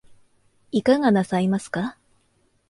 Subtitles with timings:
[0.71, 1.95] いかがなさいますか